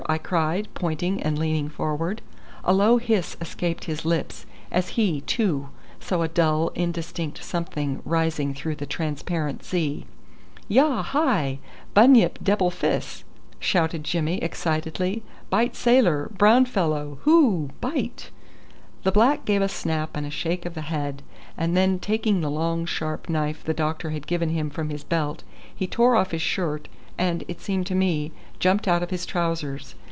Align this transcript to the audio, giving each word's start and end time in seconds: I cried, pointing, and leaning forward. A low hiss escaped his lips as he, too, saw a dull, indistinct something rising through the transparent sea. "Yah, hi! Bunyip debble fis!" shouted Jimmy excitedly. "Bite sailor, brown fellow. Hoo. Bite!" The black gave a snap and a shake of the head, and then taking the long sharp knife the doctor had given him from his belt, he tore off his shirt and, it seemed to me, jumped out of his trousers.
I 0.07 0.17
cried, 0.17 0.67
pointing, 0.73 1.23
and 1.23 1.39
leaning 1.39 1.69
forward. 1.69 2.21
A 2.65 2.73
low 2.73 2.97
hiss 2.97 3.37
escaped 3.39 3.85
his 3.85 4.03
lips 4.03 4.45
as 4.69 4.89
he, 4.99 5.21
too, 5.21 5.69
saw 6.01 6.23
a 6.23 6.27
dull, 6.27 6.69
indistinct 6.75 7.41
something 7.41 8.01
rising 8.03 8.53
through 8.53 8.75
the 8.75 8.85
transparent 8.85 9.63
sea. 9.63 10.05
"Yah, 10.67 11.01
hi! 11.03 11.59
Bunyip 11.93 12.39
debble 12.43 12.71
fis!" 12.71 13.23
shouted 13.57 14.03
Jimmy 14.03 14.39
excitedly. 14.39 15.23
"Bite 15.49 15.77
sailor, 15.77 16.29
brown 16.37 16.65
fellow. 16.65 17.19
Hoo. 17.21 17.69
Bite!" 17.79 18.31
The 19.03 19.13
black 19.13 19.45
gave 19.45 19.61
a 19.61 19.69
snap 19.69 20.17
and 20.17 20.25
a 20.25 20.29
shake 20.31 20.65
of 20.65 20.73
the 20.73 20.81
head, 20.81 21.21
and 21.57 21.77
then 21.77 21.99
taking 21.99 22.41
the 22.41 22.51
long 22.51 22.85
sharp 22.85 23.29
knife 23.29 23.63
the 23.63 23.73
doctor 23.73 24.09
had 24.09 24.27
given 24.27 24.49
him 24.49 24.69
from 24.71 24.89
his 24.89 25.05
belt, 25.05 25.43
he 25.73 25.87
tore 25.87 26.15
off 26.17 26.31
his 26.31 26.41
shirt 26.41 26.89
and, 27.17 27.43
it 27.47 27.61
seemed 27.61 27.85
to 27.85 27.95
me, 27.95 28.31
jumped 28.59 28.87
out 28.87 29.03
of 29.03 29.11
his 29.11 29.25
trousers. 29.25 29.95